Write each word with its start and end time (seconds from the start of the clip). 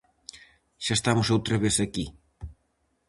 Xa 0.85 0.93
estamos 0.97 1.27
outra 1.35 1.55
vez 1.63 1.75
aquí. 1.85 2.05